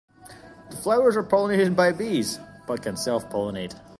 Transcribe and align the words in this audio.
The 0.71 0.77
flowers 0.77 1.15
are 1.15 1.21
pollinated 1.21 1.75
by 1.75 1.91
bees, 1.91 2.39
but 2.65 2.81
can 2.81 2.97
self-pollinate. 2.97 3.79